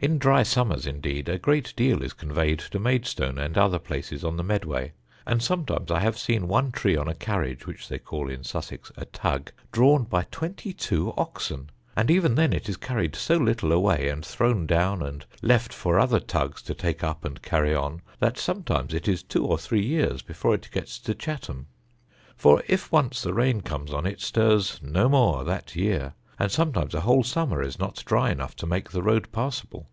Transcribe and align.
In 0.00 0.18
dry 0.18 0.42
summers, 0.42 0.84
indeed, 0.86 1.30
a 1.30 1.38
great 1.38 1.72
deal 1.76 2.02
is 2.02 2.12
conveyed 2.12 2.58
to 2.58 2.78
Maidstone 2.78 3.38
and 3.38 3.56
other 3.56 3.78
places 3.78 4.22
on 4.22 4.36
the 4.36 4.44
Medway; 4.44 4.92
and 5.26 5.42
sometimes 5.42 5.90
I 5.90 6.00
have 6.00 6.18
seen 6.18 6.46
one 6.46 6.72
tree 6.72 6.94
on 6.94 7.08
a 7.08 7.14
carriage, 7.14 7.66
which 7.66 7.88
they 7.88 7.98
call 7.98 8.28
in 8.28 8.44
Sussex 8.44 8.92
a 8.98 9.06
tug, 9.06 9.50
drawn 9.72 10.04
by 10.04 10.24
twenty 10.30 10.74
two 10.74 11.14
oxen; 11.16 11.70
and, 11.96 12.10
even 12.10 12.34
then, 12.34 12.52
it 12.52 12.68
is 12.68 12.76
carried 12.76 13.16
so 13.16 13.38
little 13.38 13.72
a 13.72 13.80
way, 13.80 14.10
and 14.10 14.26
thrown 14.26 14.66
down, 14.66 15.02
and 15.02 15.24
left 15.40 15.72
for 15.72 15.98
other 15.98 16.20
tugs 16.20 16.60
to 16.64 16.74
take 16.74 17.02
up 17.02 17.24
and 17.24 17.40
carry 17.40 17.74
on, 17.74 18.02
that 18.18 18.36
sometimes 18.36 18.92
it 18.92 19.08
is 19.08 19.22
two 19.22 19.46
or 19.46 19.56
three 19.56 19.86
years 19.86 20.20
before 20.20 20.54
it 20.54 20.68
gets 20.70 20.98
to 20.98 21.14
Chatham. 21.14 21.66
For, 22.36 22.62
if 22.68 22.92
once 22.92 23.22
the 23.22 23.32
rain 23.32 23.62
comes 23.62 23.90
on, 23.90 24.04
it 24.04 24.20
stirs 24.20 24.80
no 24.82 25.08
more 25.08 25.44
that 25.44 25.74
year, 25.74 26.12
and 26.38 26.52
sometimes 26.52 26.92
a 26.94 27.00
whole 27.00 27.24
summer 27.24 27.62
is 27.62 27.78
not 27.78 28.04
dry 28.04 28.30
enough 28.30 28.54
to 28.56 28.66
make 28.66 28.90
the 28.90 29.02
road 29.02 29.32
passable. 29.32 29.88